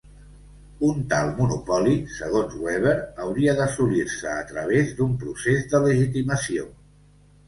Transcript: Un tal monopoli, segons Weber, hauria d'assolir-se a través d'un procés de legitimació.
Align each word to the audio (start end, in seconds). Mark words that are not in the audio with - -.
Un 0.85 1.01
tal 1.09 1.27
monopoli, 1.41 1.91
segons 2.13 2.55
Weber, 2.67 2.93
hauria 3.25 3.53
d'assolir-se 3.59 4.31
a 4.31 4.47
través 4.53 4.95
d'un 5.03 5.13
procés 5.25 5.69
de 5.75 5.83
legitimació. 5.85 6.67